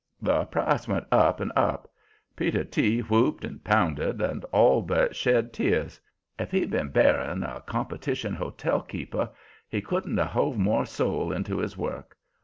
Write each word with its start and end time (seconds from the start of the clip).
The 0.19 0.45
price 0.45 0.87
went 0.87 1.05
up 1.11 1.39
and 1.39 1.51
up. 1.55 1.87
Peter 2.35 2.63
T. 2.63 3.01
whooped 3.01 3.45
and 3.45 3.63
pounded 3.63 4.19
and 4.19 4.43
all 4.45 4.81
but 4.81 5.15
shed 5.15 5.53
tears. 5.53 6.01
If 6.39 6.49
he'd 6.49 6.71
been 6.71 6.89
burying 6.89 7.43
a 7.43 7.61
competition 7.61 8.33
hotel 8.33 8.81
keeper 8.81 9.29
he 9.69 9.79
couldn't 9.79 10.17
have 10.17 10.29
hove 10.31 10.57
more 10.57 10.87
soul 10.87 11.31
into 11.31 11.59
his 11.59 11.77
work. 11.77 12.17